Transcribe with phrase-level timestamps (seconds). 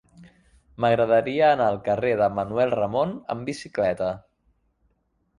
[0.83, 4.09] M'agradaria anar al carrer de Manuel Ramon amb bicicleta.